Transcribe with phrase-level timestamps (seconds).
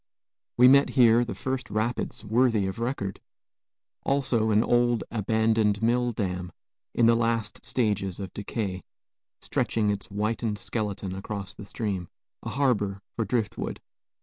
[0.57, 3.21] We met here the first rapids worthy of record;
[4.01, 6.51] also an old, abandoned mill dam,
[6.95, 8.81] in the last stages of decay,
[9.41, 12.07] stretching its whitened skeleton across the stream,
[12.41, 13.79] a harbor for driftwood.